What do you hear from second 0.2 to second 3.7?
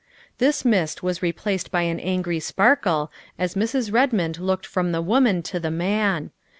This mist was replaced by an angry sparkle as